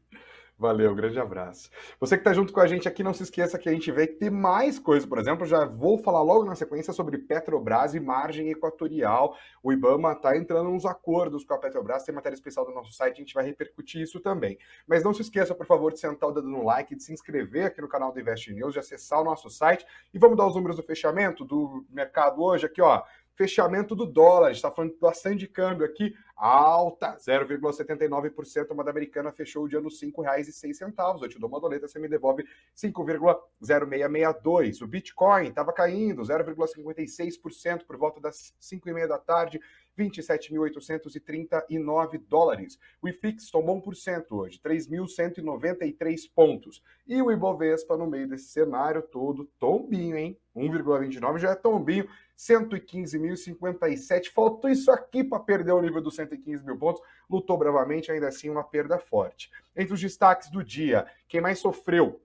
[0.59, 1.69] Valeu, grande abraço.
[2.01, 4.07] Você que está junto com a gente aqui, não se esqueça que a gente que
[4.07, 5.07] tem mais coisas.
[5.07, 9.37] Por exemplo, já vou falar logo na sequência sobre Petrobras e margem equatorial.
[9.63, 13.13] O Ibama está entrando nos acordos com a Petrobras, tem matéria especial do nosso site,
[13.13, 14.57] a gente vai repercutir isso também.
[14.85, 17.67] Mas não se esqueça, por favor, de sentar o dedo no like, de se inscrever
[17.67, 19.85] aqui no canal do Invest News, de acessar o nosso site.
[20.13, 23.01] E vamos dar os números do fechamento do mercado hoje aqui, ó
[23.39, 29.63] fechamento do dólar, está falando bastante de câmbio aqui, alta, 0,79%, a moeda americana fechou
[29.63, 34.81] o dia nos R$ 5,06, eu te dou uma doleta, você me devolve 5,0662.
[34.81, 39.61] O Bitcoin estava caindo, 0,56% por volta das 5 e meia da tarde,
[39.97, 42.77] 27.839 dólares.
[43.01, 46.83] O IFIX tomou 1% hoje, 3.193 pontos.
[47.07, 50.37] E o Ibovespa, no meio desse cenário todo, tombinho, hein?
[50.55, 54.29] 1,29 já é tombinho, 115.057.
[54.29, 57.01] Faltou isso aqui para perder o nível dos 115 mil pontos.
[57.29, 59.51] Lutou bravamente, ainda assim, uma perda forte.
[59.75, 62.21] Entre os destaques do dia, quem mais sofreu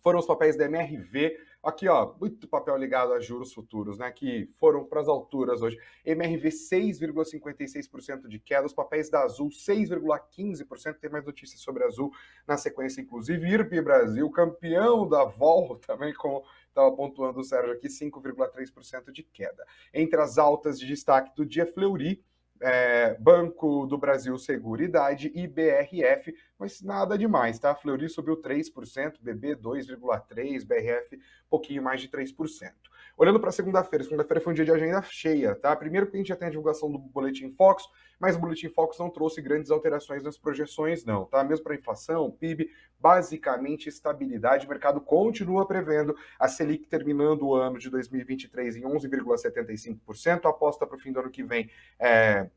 [0.00, 1.36] foram os papéis da MRV.
[1.60, 4.10] Aqui, ó, muito papel ligado a juros futuros, né?
[4.12, 5.76] Que foram para as alturas hoje.
[6.04, 10.98] MRV 6,56% de queda, os papéis da Azul 6,15%.
[11.00, 12.12] Tem mais notícias sobre Azul
[12.46, 13.48] na sequência, inclusive.
[13.48, 19.66] IRB Brasil, campeão da Vol, também como estava pontuando o Sérgio aqui, 5,3% de queda.
[19.92, 22.22] Entre as altas de destaque do dia, Fleury
[22.60, 27.74] é, Banco do Brasil Seguridade e BRF, mas nada demais, tá?
[27.74, 31.18] Fleury subiu 3%, BB 2,3%, BRF
[31.48, 32.72] pouquinho mais de 3%.
[33.18, 35.74] Olhando para segunda-feira, segunda-feira foi um dia de agenda cheia, tá?
[35.74, 37.82] Primeiro que a gente já tem a divulgação do Boletim Fox,
[38.16, 41.42] mas o Boletim Fox não trouxe grandes alterações nas projeções, não, tá?
[41.42, 44.66] Mesmo para inflação, PIB, basicamente estabilidade.
[44.66, 50.96] O mercado continua prevendo a Selic terminando o ano de 2023 em 11,75%, aposta para
[50.96, 52.48] o fim do ano que vem é,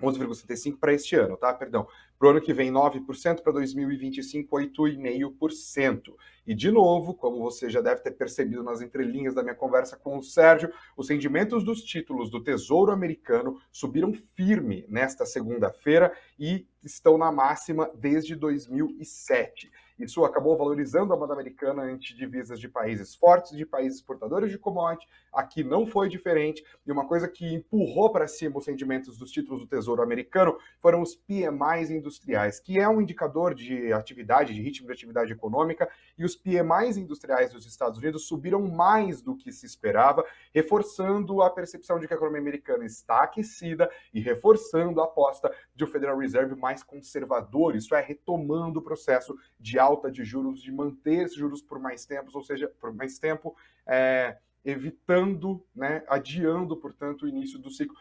[0.00, 1.54] 11,75% para este ano, tá?
[1.54, 1.86] Perdão.
[2.22, 6.14] Para o ano que vem, 9%, para 2025, 8,5%.
[6.46, 10.16] E, de novo, como você já deve ter percebido nas entrelinhas da minha conversa com
[10.16, 17.18] o Sérgio, os rendimentos dos títulos do Tesouro Americano subiram firme nesta segunda-feira e estão
[17.18, 19.68] na máxima desde 2007.
[20.02, 24.58] Isso acabou valorizando a moeda americana ante divisas de países fortes, de países exportadores de
[24.58, 25.06] commodity.
[25.32, 26.64] Aqui não foi diferente.
[26.84, 31.02] E uma coisa que empurrou para cima os rendimentos dos títulos do Tesouro Americano foram
[31.02, 35.88] os PMIs industriais, que é um indicador de atividade, de ritmo de atividade econômica.
[36.16, 41.50] E os PMIs industriais dos Estados Unidos subiram mais do que se esperava, reforçando a
[41.50, 46.18] percepção de que a economia americana está aquecida e reforçando a aposta de um Federal
[46.18, 47.76] Reserve mais conservador.
[47.76, 52.04] Isso é, retomando o processo de alta de juros, de manter esses juros por mais
[52.04, 57.96] tempo, ou seja, por mais tempo, é, evitando, né, adiando, portanto, o início do ciclo.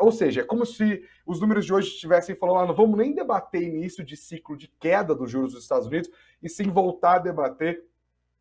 [0.00, 3.14] Ou seja, é como se os números de hoje estivessem falando, ah, não vamos nem
[3.14, 6.10] debater início de ciclo de queda dos juros dos Estados Unidos,
[6.42, 7.84] e sim voltar a debater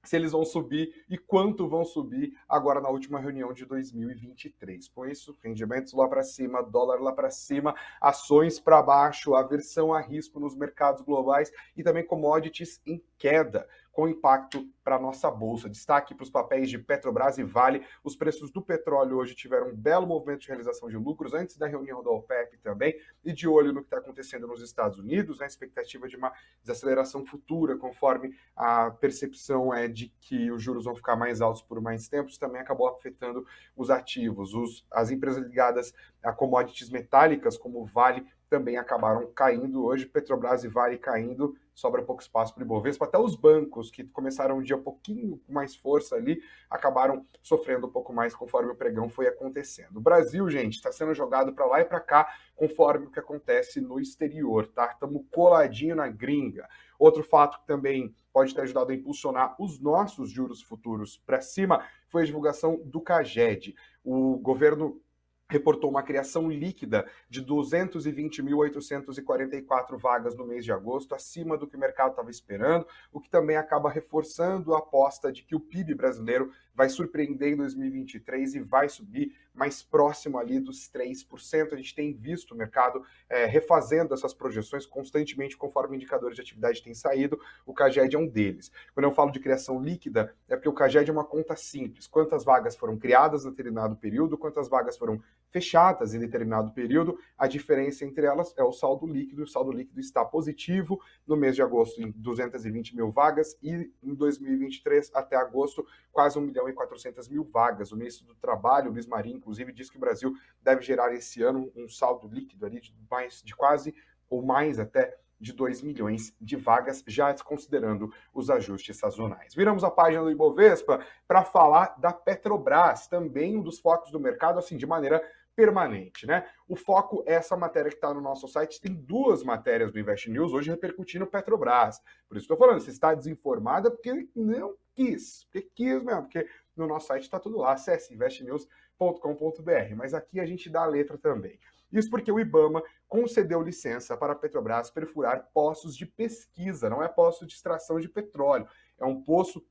[0.05, 4.87] se eles vão subir e quanto vão subir agora na última reunião de 2023.
[4.89, 9.99] Com isso, rendimentos lá para cima, dólar lá para cima, ações para baixo, aversão a
[9.99, 15.69] risco nos mercados globais e também commodities em queda com impacto para a nossa bolsa.
[15.69, 17.81] Destaque para os papéis de Petrobras e Vale.
[18.03, 21.65] Os preços do petróleo hoje tiveram um belo movimento de realização de lucros antes da
[21.65, 25.45] reunião da OPEP também, e de olho no que está acontecendo nos Estados Unidos, a
[25.45, 31.15] expectativa de uma desaceleração futura, conforme a percepção é de que os juros vão ficar
[31.15, 34.53] mais altos por mais tempo, isso também acabou afetando os ativos.
[34.53, 40.67] Os, as empresas ligadas a commodities metálicas, como Vale, também acabaram caindo hoje, Petrobras e
[40.67, 44.77] Vale caindo, sobra pouco espaço para o Ibovespa, até os bancos que começaram um dia
[44.77, 49.27] um pouquinho com mais força ali, acabaram sofrendo um pouco mais conforme o pregão foi
[49.27, 49.97] acontecendo.
[49.97, 53.81] O Brasil, gente, está sendo jogado para lá e para cá, conforme o que acontece
[53.81, 54.89] no exterior, tá?
[54.93, 56.67] Estamos coladinho na gringa.
[56.97, 61.85] Outro fato que também pode ter ajudado a impulsionar os nossos juros futuros para cima
[62.07, 63.75] foi a divulgação do CAGED.
[64.01, 65.01] O governo
[65.47, 71.79] reportou uma criação líquida de 220.844 vagas no mês de agosto, acima do que o
[71.79, 76.51] mercado estava esperando, o que também acaba reforçando a aposta de que o PIB brasileiro
[76.73, 81.73] vai surpreender em 2023 e vai subir mais próximo ali dos 3%.
[81.73, 86.83] A gente tem visto o mercado é, refazendo essas projeções constantemente conforme indicadores de atividade
[86.83, 87.39] têm saído.
[87.65, 88.71] O CAGED é um deles.
[88.93, 92.07] Quando eu falo de criação líquida, é porque o CAGED é uma conta simples.
[92.07, 95.21] Quantas vagas foram criadas em determinado período, quantas vagas foram
[95.55, 99.43] fechadas em determinado período, a diferença entre elas é o saldo líquido.
[99.43, 104.13] O saldo líquido está positivo no mês de agosto em 220 mil vagas e em
[104.13, 107.93] 2023 até agosto quase 1 milhão e 400 mil vagas.
[107.93, 111.71] O ministro do Trabalho, Luiz Marinho, inclusive, disse que o Brasil deve gerar esse ano
[111.73, 113.95] um saldo líquido ali de, mais, de quase
[114.29, 119.53] ou mais até de 2 milhões de vagas, já desconsiderando os ajustes sazonais.
[119.53, 124.59] Viramos a página do Ibovespa para falar da Petrobras, também um dos focos do mercado,
[124.59, 125.21] assim, de maneira
[125.55, 126.47] permanente, né?
[126.67, 128.81] O foco é essa matéria que está no nosso site.
[128.81, 131.99] Tem duas matérias do Invest News hoje repercutindo Petrobras.
[132.27, 136.87] Por isso estou falando, você está desinformada porque não quis, porque quis mesmo, porque no
[136.87, 137.73] nosso site está tudo lá.
[137.73, 139.95] Acesse investnews.com.br.
[139.95, 141.59] Mas aqui a gente dá a letra também.
[141.91, 147.07] Isso porque o IBAMA concedeu licença para a Petrobras perfurar poços de pesquisa, não é
[147.07, 148.67] poço de extração de petróleo.
[148.99, 149.65] É um poço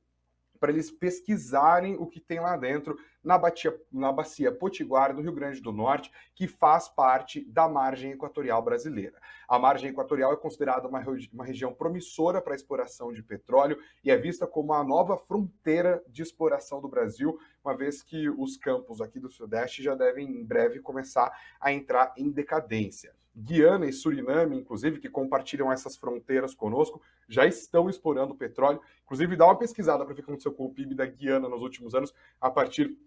[0.65, 5.31] para eles pesquisarem o que tem lá dentro na, batia, na bacia Potiguar, do Rio
[5.31, 9.21] Grande do Norte, que faz parte da margem equatorial brasileira.
[9.47, 14.09] A margem equatorial é considerada uma, uma região promissora para a exploração de petróleo e
[14.09, 19.01] é vista como a nova fronteira de exploração do Brasil, uma vez que os campos
[19.01, 23.13] aqui do Sudeste já devem em breve começar a entrar em decadência.
[23.35, 28.79] Guiana e Suriname, inclusive, que compartilham essas fronteiras conosco, já estão explorando petróleo.
[29.03, 31.61] Inclusive, dá uma pesquisada para ver o que aconteceu com o PIB da Guiana nos
[31.61, 32.97] últimos anos, a partir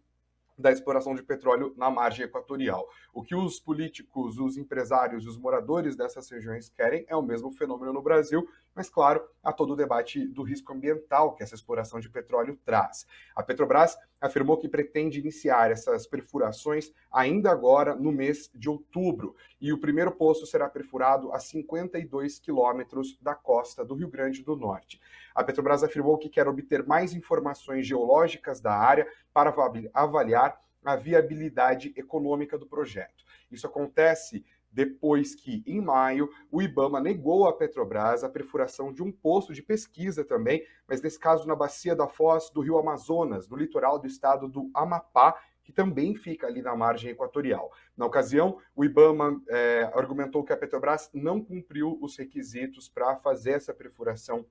[0.59, 2.87] da exploração de petróleo na margem equatorial.
[3.15, 7.53] O que os políticos, os empresários e os moradores dessas regiões querem é o mesmo
[7.53, 8.47] fenômeno no Brasil,
[8.79, 13.09] mas, claro, há todo o debate do risco ambiental que essa exploração de petróleo traz.
[13.35, 19.73] A Petrobras afirmou que pretende iniciar essas perfurações ainda agora no mês de outubro, e
[19.73, 25.01] o primeiro poço será perfurado a 52 quilômetros da costa do Rio Grande do Norte.
[25.35, 29.53] A Petrobras afirmou que quer obter mais informações geológicas da área para
[29.93, 33.25] avaliar a viabilidade econômica do projeto.
[33.51, 34.45] Isso acontece
[34.79, 39.61] depois que, em maio, o IBAMA negou à Petrobras a perfuração de um posto de
[39.61, 44.07] pesquisa também, mas nesse caso na bacia da foz do rio Amazonas, no litoral do
[44.07, 47.73] estado do Amapá, que também fica ali na margem equatorial.
[47.97, 53.55] Na ocasião, o IBAMA é, argumentou que a Petrobras não cumpriu os requisitos para fazer
[53.55, 54.47] essa perfuração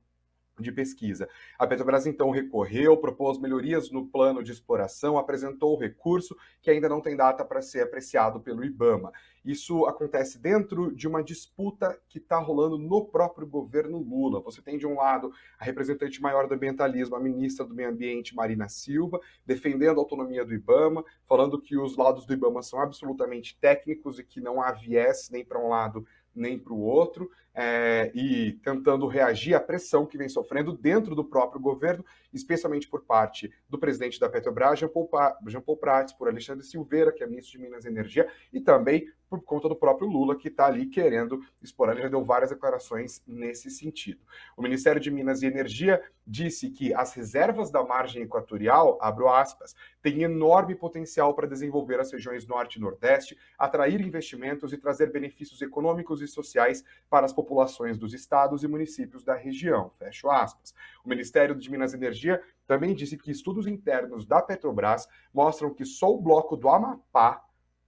[0.59, 1.29] de pesquisa.
[1.57, 6.89] A Petrobras então recorreu, propôs melhorias no plano de exploração, apresentou o recurso que ainda
[6.89, 9.11] não tem data para ser apreciado pelo IBAMA.
[9.45, 14.41] Isso acontece dentro de uma disputa que está rolando no próprio governo Lula.
[14.41, 18.35] Você tem de um lado a representante maior do ambientalismo, a ministra do Meio Ambiente,
[18.35, 23.57] Marina Silva, defendendo a autonomia do IBAMA, falando que os lados do IBAMA são absolutamente
[23.57, 26.05] técnicos e que não há viés nem para um lado
[26.37, 31.25] nem para o outro é, e tentando reagir à pressão que vem sofrendo dentro do
[31.25, 35.09] próprio governo, especialmente por parte do presidente da Petrobras, Jean Paul,
[35.47, 39.41] Jean Prats, por Alexandre Silveira, que é ministro de Minas e Energia, e também por
[39.41, 41.93] conta do próprio Lula, que está ali querendo explorar.
[41.93, 44.21] Ele já deu várias declarações nesse sentido.
[44.55, 49.75] O Ministério de Minas e Energia disse que as reservas da margem equatorial, abro aspas,
[50.01, 55.61] têm enorme potencial para desenvolver as regiões Norte e Nordeste, atrair investimentos e trazer benefícios
[55.61, 59.89] econômicos e sociais para as populações populações dos estados e municípios da região.
[59.97, 60.73] Fecho aspas.
[61.03, 65.85] O Ministério de Minas e Energia também disse que estudos internos da Petrobras mostram que
[65.85, 67.43] só o bloco do Amapá,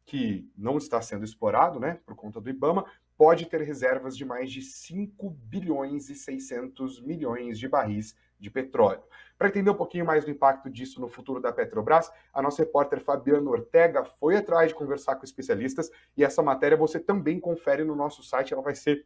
[0.06, 2.86] que não está sendo explorado, né, por conta do IBAMA,
[3.18, 9.04] pode ter reservas de mais de 5 bilhões e 600 milhões de barris de petróleo.
[9.38, 13.02] Para entender um pouquinho mais do impacto disso no futuro da Petrobras, a nossa repórter
[13.02, 17.96] Fabiana Ortega foi atrás de conversar com especialistas e essa matéria você também confere no
[17.96, 19.06] nosso site, ela vai ser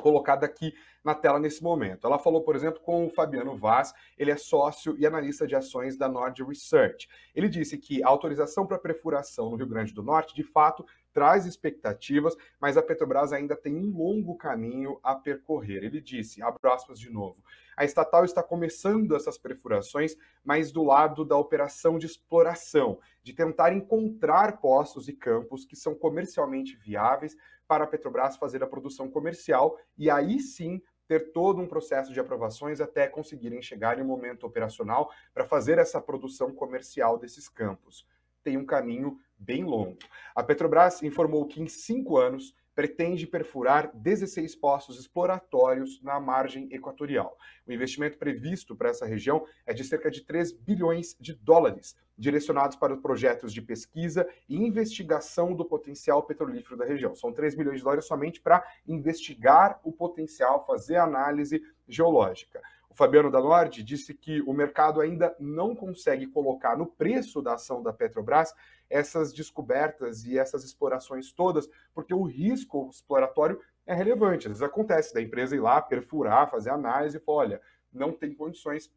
[0.00, 2.06] colocada aqui na tela nesse momento.
[2.06, 5.96] Ela falou, por exemplo, com o Fabiano Vaz, ele é sócio e analista de ações
[5.96, 7.08] da Nord Research.
[7.34, 11.46] Ele disse que a autorização para perfuração no Rio Grande do Norte, de fato, traz
[11.46, 15.84] expectativas, mas a Petrobras ainda tem um longo caminho a percorrer.
[15.84, 17.36] Ele disse, abro aspas de novo,
[17.76, 23.72] a estatal está começando essas perfurações, mas do lado da operação de exploração, de tentar
[23.72, 29.78] encontrar postos e campos que são comercialmente viáveis para a Petrobras fazer a produção comercial
[29.96, 34.46] e aí sim ter todo um processo de aprovações até conseguirem chegar em um momento
[34.46, 38.06] operacional para fazer essa produção comercial desses campos.
[38.42, 39.98] Tem um caminho bem longo.
[40.34, 47.36] A Petrobras informou que em cinco anos pretende perfurar 16 poços exploratórios na margem equatorial.
[47.66, 52.76] O investimento previsto para essa região é de cerca de 3 bilhões de dólares, direcionados
[52.76, 57.14] para projetos de pesquisa e investigação do potencial petrolífero da região.
[57.14, 62.60] São 3 bilhões de dólares somente para investigar o potencial, fazer análise geológica.
[62.94, 67.54] O Fabiano da Nord disse que o mercado ainda não consegue colocar no preço da
[67.54, 68.54] ação da Petrobras
[68.88, 74.46] essas descobertas e essas explorações todas, porque o risco exploratório é relevante.
[74.46, 77.60] Às vezes acontece da empresa ir lá, perfurar, fazer análise e falar, olha,
[77.92, 78.92] não tem condições,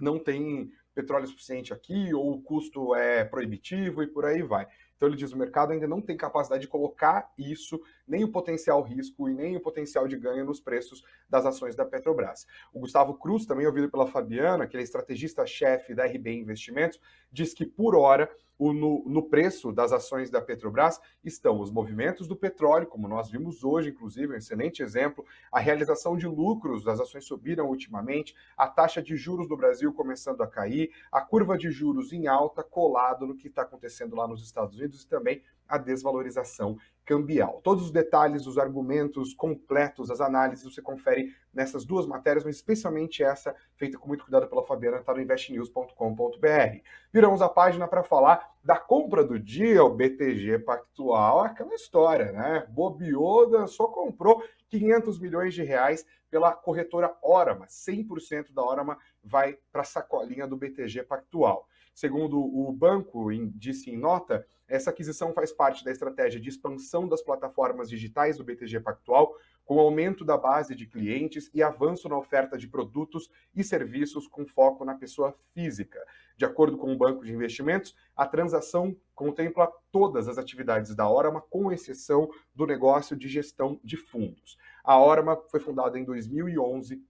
[0.00, 4.66] não tem petróleo suficiente aqui, ou o custo é proibitivo e por aí vai.
[5.02, 8.80] Então ele diz o mercado ainda não tem capacidade de colocar isso, nem o potencial
[8.82, 12.46] risco e nem o potencial de ganho nos preços das ações da Petrobras.
[12.72, 17.00] O Gustavo Cruz, também ouvido pela Fabiana, que é estrategista-chefe da RB Investimentos,
[17.32, 18.30] diz que por hora
[18.68, 23.30] o, no, no, preço das ações da Petrobras estão os movimentos do petróleo, como nós
[23.30, 28.68] vimos hoje, inclusive, um excelente exemplo, a realização de lucros, as ações subiram ultimamente, a
[28.68, 33.26] taxa de juros no Brasil começando a cair, a curva de juros em alta colado
[33.26, 35.42] no que está acontecendo lá nos Estados Unidos Unidos e também
[35.72, 37.62] a desvalorização cambial.
[37.64, 43.24] Todos os detalhes, os argumentos completos, as análises você confere nessas duas matérias, mas especialmente
[43.24, 46.80] essa, feita com muito cuidado pela Fabiana, está no investnews.com.br.
[47.10, 52.66] Viramos a página para falar da compra do dia, o BTG Pactual, aquela história, né?
[52.68, 57.66] Bobiou, só comprou 500 milhões de reais pela corretora Orama.
[57.66, 61.66] 100% da Orama vai para a sacolinha do BTG Pactual.
[61.94, 67.20] Segundo o banco disse em nota, essa aquisição faz parte da estratégia de expansão das
[67.20, 72.56] plataformas digitais do BTG Pactual, com aumento da base de clientes e avanço na oferta
[72.56, 76.02] de produtos e serviços com foco na pessoa física.
[76.36, 81.40] De acordo com o banco de investimentos, a transação contempla todas as atividades da Orama,
[81.42, 84.56] com exceção do negócio de gestão de fundos.
[84.82, 87.00] A Orama foi fundada em 2011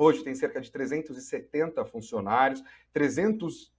[0.00, 3.74] Hoje tem cerca de 370 funcionários, 300,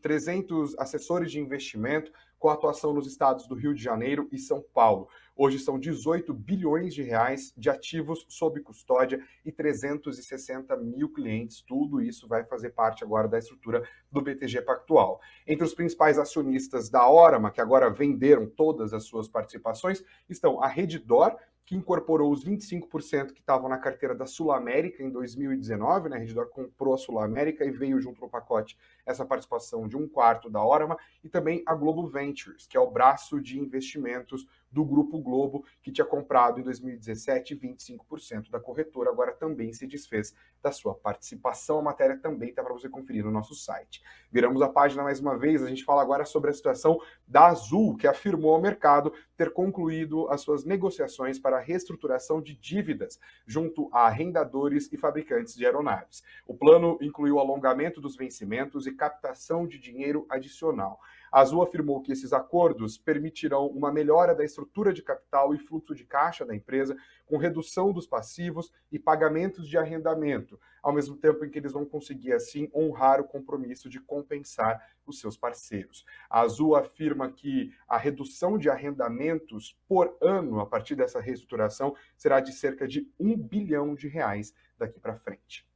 [0.00, 5.08] 300 assessores de investimento, com atuação nos estados do Rio de Janeiro e São Paulo.
[5.36, 11.60] Hoje são 18 bilhões de reais de ativos sob custódia e 360 mil clientes.
[11.60, 15.20] Tudo isso vai fazer parte agora da estrutura do BTG Pactual.
[15.46, 20.66] Entre os principais acionistas da Orama, que agora venderam todas as suas participações, estão a
[20.66, 21.36] Redditor,
[21.68, 26.16] que incorporou os 25% que estavam na carteira da Sul América em 2019, né?
[26.16, 28.74] A Redditor comprou a Sul América e veio junto no pacote
[29.08, 32.90] essa participação de um quarto da Orama, e também a Globo Ventures, que é o
[32.90, 39.32] braço de investimentos do Grupo Globo, que tinha comprado em 2017 25% da corretora, agora
[39.32, 41.78] também se desfez da sua participação.
[41.78, 44.02] A matéria também está para você conferir no nosso site.
[44.30, 47.96] Viramos a página mais uma vez, a gente fala agora sobre a situação da Azul,
[47.96, 53.88] que afirmou ao mercado ter concluído as suas negociações para a reestruturação de dívidas junto
[53.92, 56.22] a arrendadores e fabricantes de aeronaves.
[56.46, 61.00] O plano incluiu o alongamento dos vencimentos e captação de dinheiro adicional.
[61.30, 65.94] A Azul afirmou que esses acordos permitirão uma melhora da estrutura de capital e fluxo
[65.94, 66.96] de caixa da empresa,
[67.26, 71.84] com redução dos passivos e pagamentos de arrendamento, ao mesmo tempo em que eles vão
[71.84, 76.04] conseguir, assim, honrar o compromisso de compensar os seus parceiros.
[76.28, 82.40] A Azul afirma que a redução de arrendamentos por ano, a partir dessa reestruturação, será
[82.40, 85.67] de cerca de um bilhão de reais daqui para frente.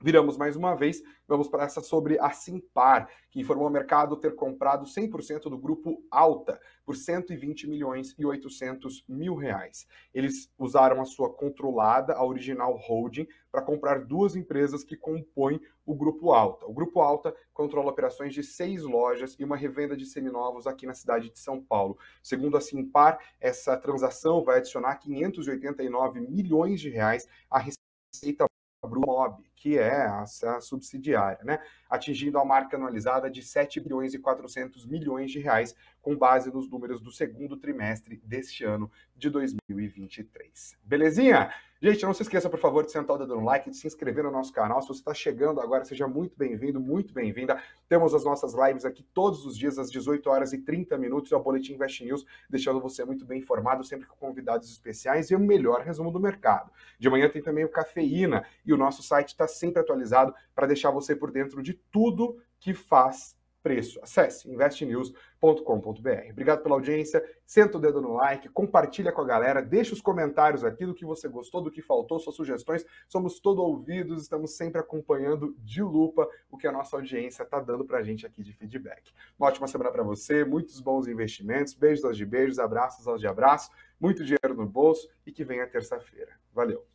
[0.00, 4.34] Viramos mais uma vez, vamos para essa sobre a Simpar, que informou ao mercado ter
[4.34, 9.86] comprado 100% do grupo Alta por 120 milhões e 800 mil reais.
[10.12, 15.94] Eles usaram a sua controlada, a Original Holding, para comprar duas empresas que compõem o
[15.94, 16.66] grupo Alta.
[16.66, 20.94] O grupo Alta controla operações de seis lojas e uma revenda de seminovos aqui na
[20.94, 21.96] cidade de São Paulo.
[22.22, 28.44] Segundo a Simpar, essa transação vai adicionar 589 milhões de reais à receita
[28.86, 31.58] Brumob, que é a, a, subsidiária, né?
[31.88, 36.68] atingindo a marca anualizada de 7 bilhões e 400 milhões de reais, com base nos
[36.68, 40.76] números do segundo trimestre deste ano de 2023.
[40.84, 41.50] Belezinha?
[41.84, 44.24] Gente, não se esqueça, por favor, de sentar o dedo no like, de se inscrever
[44.24, 44.80] no nosso canal.
[44.80, 47.60] Se você está chegando agora, seja muito bem-vindo, muito bem-vinda.
[47.86, 51.36] Temos as nossas lives aqui todos os dias, às 18 horas e 30 minutos, é
[51.36, 55.38] o Boletim Invest News, deixando você muito bem informado, sempre com convidados especiais e o
[55.38, 56.70] melhor resumo do mercado.
[56.98, 60.90] De manhã tem também o Cafeína, e o nosso site está sempre atualizado para deixar
[60.90, 63.98] você por dentro de tudo que faz preço.
[64.02, 66.30] Acesse investnews.com.br.
[66.30, 70.62] Obrigado pela audiência, senta o dedo no like, compartilha com a galera, deixa os comentários
[70.62, 72.84] aqui do que você gostou, do que faltou, suas sugestões.
[73.08, 77.86] Somos todo ouvidos, estamos sempre acompanhando de lupa o que a nossa audiência está dando
[77.86, 79.10] para a gente aqui de feedback.
[79.38, 83.26] Uma ótima semana para você, muitos bons investimentos, beijos aos de beijos, abraços aos de
[83.26, 86.38] abraço, muito dinheiro no bolso e que venha terça-feira.
[86.52, 86.93] Valeu!